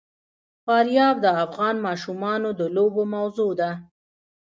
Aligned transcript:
فاریاب 0.65 1.15
د 1.21 1.27
افغان 1.43 1.75
ماشومانو 1.87 2.49
د 2.59 2.61
لوبو 2.75 3.03
موضوع 3.15 3.51
ده. 3.61 3.71